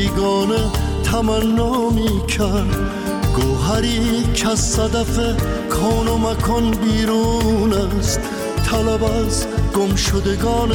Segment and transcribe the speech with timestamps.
[0.00, 0.70] بیگانه
[1.04, 2.76] تمنا می کرد
[3.36, 5.18] گوهری که از صدف
[5.68, 8.20] کان و مکان بیرون است.
[8.70, 10.72] طلب از گم شدگان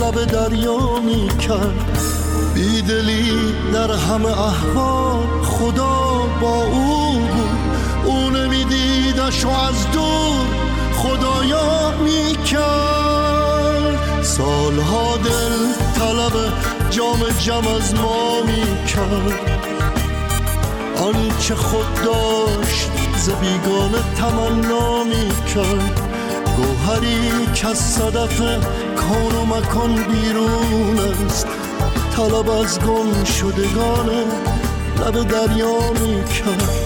[0.00, 1.98] لب دریا می کرد
[2.54, 7.58] بیدلی در همه احوال خدا با او بود.
[8.04, 10.46] او نمیدیدش و از دور
[10.96, 13.25] خدایا می کرد
[14.26, 16.52] سالها دل طلب
[16.90, 19.40] جام جم از ما می کرد.
[20.96, 26.00] آنچه خود داشت ز بیگانه تمنا می کرد.
[26.56, 28.38] گوهری که از صدف
[28.96, 31.46] کان و مکان بیرون است.
[32.16, 34.08] طلب از گم شدگان
[35.00, 36.85] لب دریا می کرد.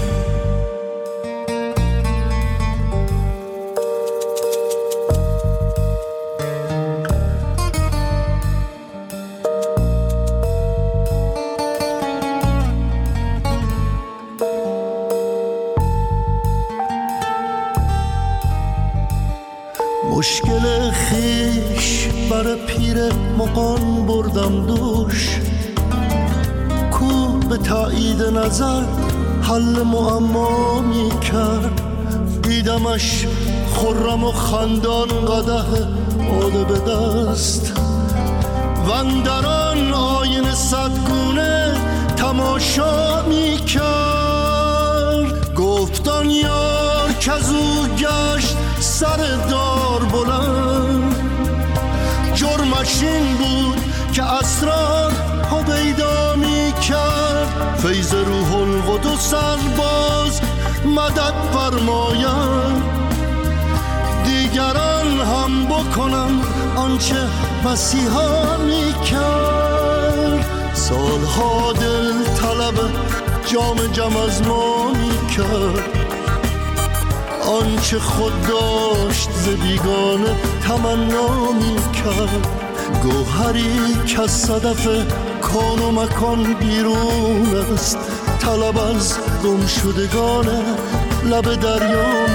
[23.38, 25.40] مقان بردم دوش.
[26.90, 28.82] کو به تایید نظر
[29.42, 31.80] حل معما می کرد.
[32.42, 33.26] دیدمش
[33.74, 35.88] خرم و خندان قده
[36.42, 37.72] آده به دست.
[38.88, 41.74] وندران آین صدگونه
[42.16, 45.54] تماشا می کرد.
[45.54, 47.32] گفتان یار که
[47.98, 49.16] گشت سر
[49.50, 50.69] دار بلند.
[52.80, 53.82] این بود
[54.12, 55.12] که اسرار
[55.66, 59.34] پیدا می کرد فیض روح القدس
[59.76, 60.40] باز
[60.84, 62.82] مدد فرماید.
[64.24, 66.40] دیگران هم بکنم
[66.76, 67.16] آنچه
[67.64, 72.74] مسیحا می کرد سالها دل طلب
[73.46, 76.00] جام جم از ما می کرد.
[77.60, 80.36] آنچه خود داشت ز بیگانه
[80.68, 82.59] تمنا می کرد
[83.02, 84.88] گوهری که از صدف
[85.40, 87.98] کان و مکان بیرون است
[88.40, 90.46] طلب از گم شدگان
[91.24, 92.26] لب دریا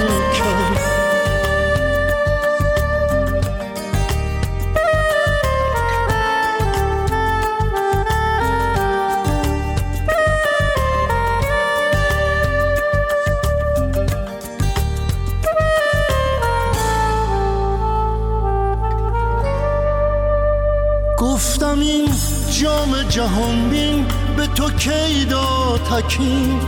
[23.16, 24.06] جهان بین
[24.36, 26.60] به تو کی داد تکین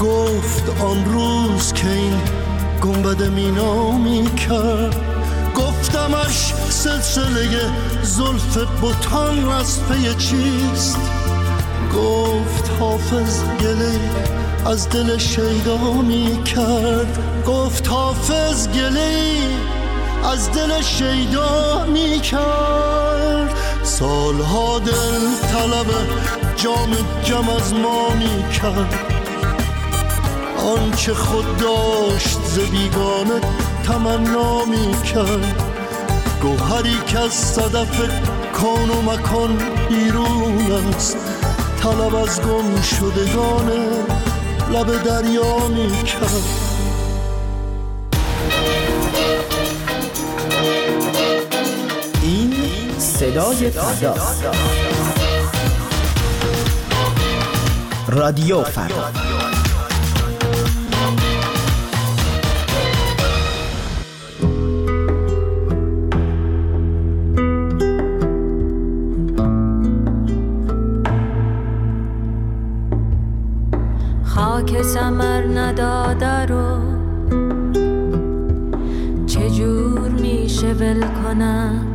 [0.00, 2.20] گفت آن روز که این
[2.80, 4.96] گنبد مینا می کرد
[5.56, 7.70] گفتمش سلسله
[8.02, 10.98] زلف بوتان از پی چیست؟
[11.94, 14.00] گفت حافظ گله
[14.66, 19.36] از دل شیدا می کرد گفت حافظ گله
[20.32, 23.01] از دل شیدا می کرد
[23.82, 25.86] سالها دل طلب
[26.56, 28.94] جام جم از ما می کرد
[30.76, 33.40] آنچه خود داشت ز بیگانه
[33.84, 35.62] تمنا می کرد
[36.42, 38.00] گوهری که از صدف
[38.52, 39.58] کان و مکان
[39.88, 41.16] بیرون است
[41.82, 43.70] طلب از گم شدگان
[44.72, 46.71] لب دریا می کرد
[53.22, 54.14] صدای فردا
[58.08, 58.94] رادیو فردا.
[74.24, 76.78] خاک سمر نداده رو
[79.26, 81.91] چجور میشه ول کنم؟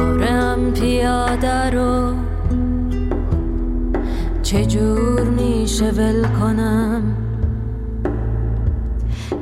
[0.00, 2.14] سوارم پیاده رو
[4.42, 7.02] چجور میشه ول کنم؟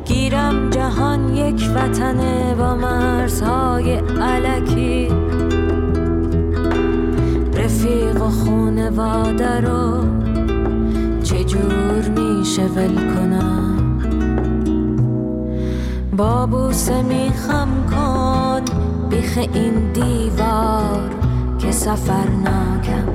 [0.05, 5.08] گیرم جهان یک وطنه با مرزهای علکی.
[7.55, 10.05] رفیق و خونواده رو
[11.22, 13.99] چجور میشه ول کنم؟
[16.16, 18.78] با بوسه میخم کن
[19.20, 21.11] بیخ این دیوار
[21.59, 23.09] که سفر ناکم.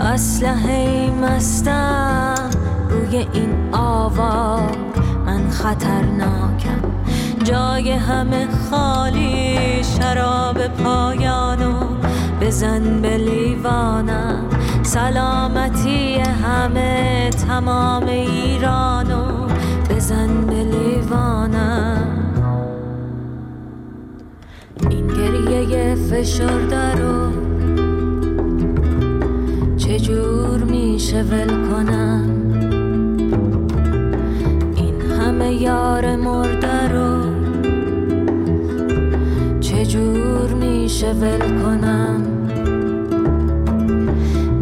[0.00, 2.50] اسلحه مستم
[2.90, 4.76] روی این آوار
[5.26, 6.80] من خطرناکم.
[7.44, 11.74] جای همه خالی شراب پایانو
[12.40, 14.44] بزن به لیوانم.
[14.82, 19.46] سلامتی همه تمام ایرانو
[19.90, 22.20] بزن به لیوانم.
[25.60, 27.32] گریه فشرده رو
[29.76, 32.30] چجور میشه ول کنم؟
[34.76, 37.22] این همه یار مرده رو.
[39.60, 42.22] چجور میشه ول کنم؟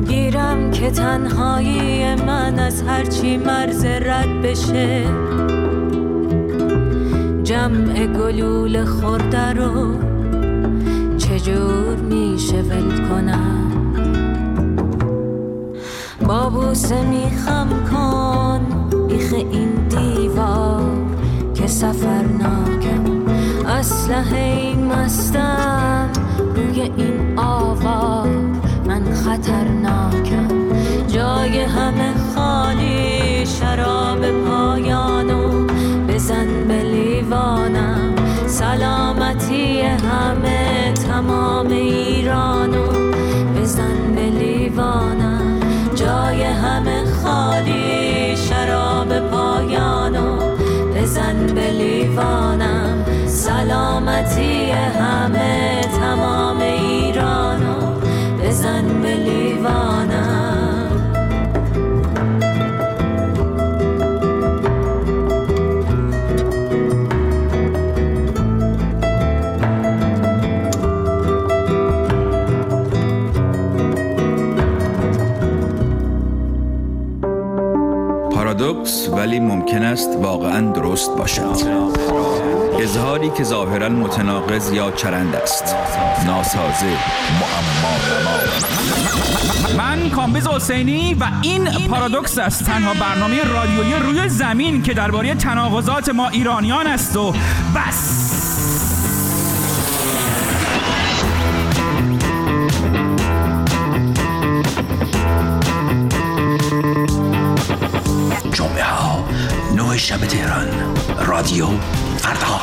[0.09, 5.05] گیرم که تنهایی من از هرچی مرز رد بشه.
[7.45, 10.09] جمع گلول خورده رو.
[11.39, 13.73] چجور میشه ول کنم.
[16.27, 18.61] بابوسه میخم کن
[19.09, 20.83] بیخ این دیوار
[21.55, 23.27] که سفر ناکم
[23.67, 26.09] اسلحه مستم
[26.57, 28.29] روی این آوار
[28.87, 30.49] من خطرناکم.
[31.09, 35.67] جای همه خالی شراب پایانو
[36.09, 38.15] بزن به لیوانم.
[38.47, 40.58] سلامتی همه
[41.59, 41.98] تمام ایرانو
[79.43, 81.57] ممکن است واقعا درست باشد.
[82.81, 85.77] اظهاری که ظاهرا متناقض یا چرند است.
[86.27, 86.87] ناسازه
[87.41, 87.99] معما
[89.79, 92.65] من کامبیز حسینی و این پارادوکس است.
[92.65, 97.35] تنها برنامه رادیویی روی زمین که درباره تناقضات ما ایرانیان است و
[97.77, 98.38] بس.
[110.29, 110.69] تهران.
[111.27, 111.67] رادیو
[112.19, 112.58] فردا.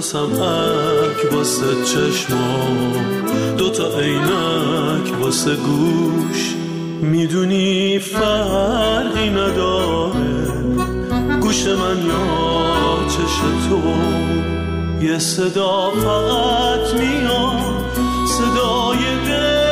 [0.00, 2.92] تا سمعک واسه چشمام.
[3.58, 6.54] دو تا عینک واسه گوش.
[7.02, 10.50] می‌دونی فرقی نداره.
[11.40, 13.80] گوش من یا چش تو.
[15.04, 17.84] یه صدا فقط میاد.
[18.26, 19.69] صدای دل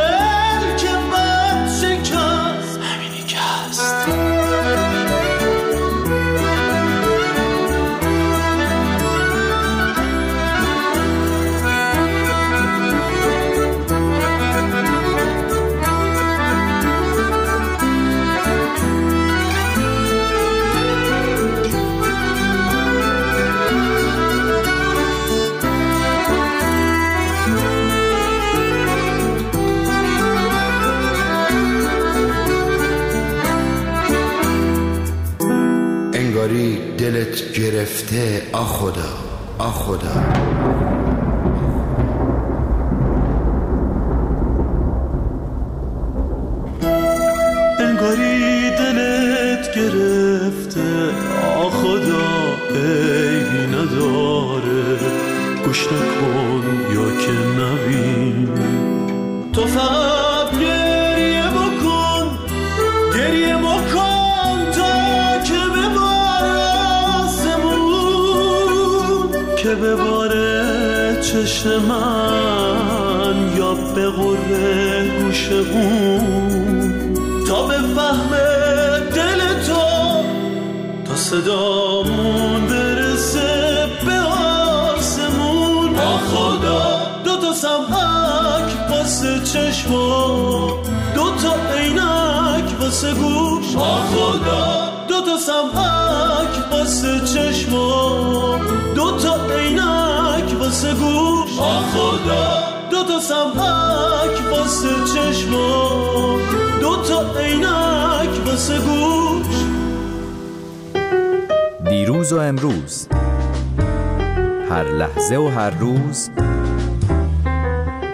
[37.88, 38.42] گرفته.
[38.52, 39.02] آ خدا
[39.58, 40.22] آ خدا.
[47.80, 50.84] انگاری دلت گرفته.
[51.56, 52.28] آ خدا
[52.70, 54.98] عیبی نداره.
[55.64, 56.62] گوش نکن
[56.94, 58.48] یا که نبین
[59.52, 60.17] تو فقط
[69.82, 77.14] بباره چشم من یا به غره گوش اون
[77.48, 78.30] تا به فهم
[79.14, 79.98] دل تو
[81.04, 85.92] تا صدامون برسه به آسمون.
[85.92, 87.00] با خدا.
[87.24, 90.82] دو تا سمحک واسه چشما
[91.14, 93.74] دو تا عینک واسه گوش.
[93.74, 94.92] با خدا.
[95.08, 98.27] دو تا سمحک واسه چشما
[100.78, 101.58] واسه گوش.
[101.58, 102.58] با خدا.
[102.90, 105.90] دو تا سمحک واسه چشما
[106.80, 109.56] دو تا عینک واسه گوش.
[111.88, 113.08] دیروز و امروز.
[114.70, 116.30] هر لحظه و هر روز.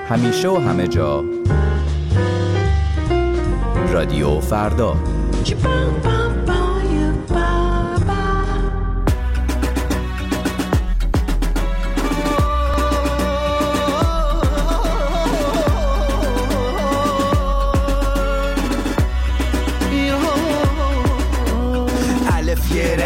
[0.08, 1.24] همیشه و همه جا.
[3.92, 4.96] رادیو فردا.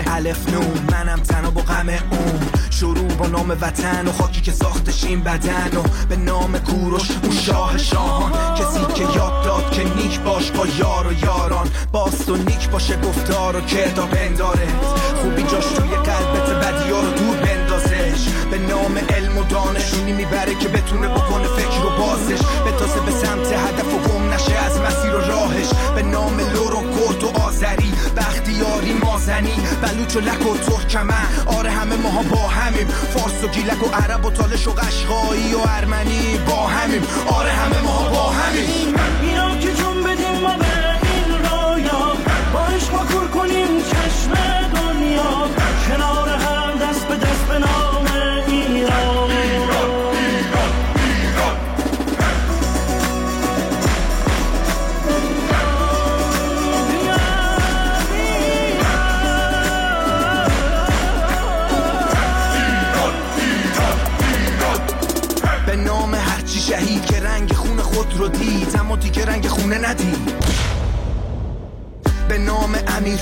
[0.07, 2.41] الف نون منم تنها با غم اون
[2.71, 7.33] شروع با نام وطن و خاکی که ساختش این بدن و به نام کوروش اون
[7.33, 8.55] شاه شاهان.
[8.55, 11.69] کسی که یاد داد که نیک باش با یار و یاران.
[11.93, 14.69] باست و نیک باشه گفتار و کردار بنداره.
[15.23, 18.29] خوبی جاش توی قلبت بدی رو دور بندازش.
[18.51, 22.43] به نام علم و دانشونی می‌بره که بتونه بکنه فکر و بازش.
[22.67, 23.53] بتازه به سمت
[29.29, 31.15] مازنی بلوچ و لک و ترکمه
[31.47, 32.87] آره همه ماها با همیم.
[32.87, 37.03] فارس و گیلک و عرب و تالش و قشقایی و ارمنی با همیم.
[37.27, 38.95] آره همه ماها با همیم.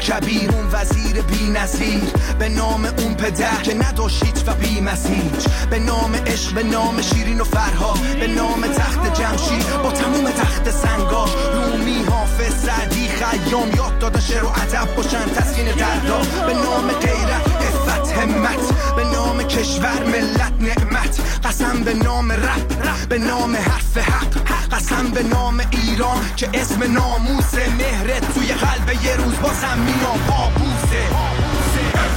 [0.06, 2.02] کبیر اون وزیر بی نظیر.
[2.38, 7.40] به نام اون پدر که نداشت و بی مسیج به نام عشق به نام شیرین
[7.40, 9.82] و فرها به نام تخت جمشید.
[9.82, 11.30] با تموم تخت سنگاش.
[11.54, 13.68] رومی حافظ سعدی خیام.
[13.76, 15.28] یاد دادن شعر و ادب باشن.
[15.36, 16.18] تسکین دردا.
[16.46, 17.55] به نام غیرت.
[18.00, 18.94] افت همت.
[18.96, 21.20] به نام کشور ملت نعمت.
[21.44, 24.46] قسم به نام رب به نام حرف حق.
[24.72, 31.02] قسم به نام ایران که اسم ناموس مهرت توی قلب یه روز بازم میام بابوسه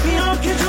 [0.04, 0.64] بیا که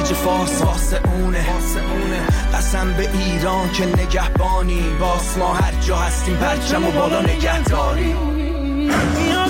[0.00, 1.46] خلیج فارس واسه اونه.
[2.54, 8.14] قسم به ایران که نگهبانی باس ما هر جا هستیم پرچم و بالا نگهداری
[9.16, 9.48] بیا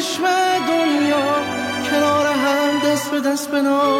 [0.00, 0.24] چشم
[0.68, 1.26] دنیا
[1.90, 3.99] کنار هم دست به دست به نام